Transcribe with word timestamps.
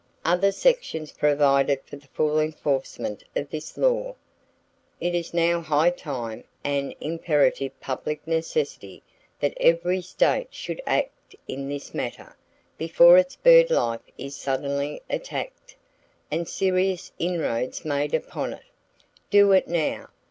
Other 0.25 0.51
sections 0.51 1.11
provide 1.11 1.79
for 1.85 1.95
the 1.95 2.07
full 2.07 2.39
enforcement 2.39 3.23
of 3.35 3.51
this 3.51 3.77
law. 3.77 4.15
It 4.99 5.13
is 5.13 5.31
now 5.31 5.61
high 5.61 5.91
time, 5.91 6.43
and 6.63 6.89
an 6.93 6.95
imperative 6.99 7.79
public 7.79 8.25
necessity, 8.25 9.03
that 9.41 9.53
every 9.57 10.01
state 10.01 10.47
should 10.55 10.81
act 10.87 11.35
in 11.47 11.69
this 11.69 11.93
matter, 11.93 12.35
before 12.79 13.19
its 13.19 13.35
bird 13.35 13.69
life 13.69 14.01
is 14.17 14.35
suddenly 14.35 15.03
attacked, 15.07 15.75
and 16.31 16.47
serious 16.49 17.11
inroads 17.19 17.85
made 17.85 18.15
upon 18.15 18.53
it. 18.53 18.63
Do 19.29 19.51
it 19.51 19.67
NOW! 19.67 20.07